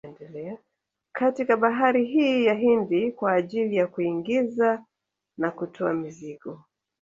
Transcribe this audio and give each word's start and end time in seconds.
Katika 1.11 1.57
bahari 1.57 2.05
hii 2.05 2.45
ya 2.45 2.53
Hindi 2.53 3.11
kwa 3.11 3.33
ajili 3.33 3.75
ya 3.75 3.87
kuingiza 3.87 4.83
na 5.37 5.51
kutoa 5.51 5.93
mizigo 5.93 6.65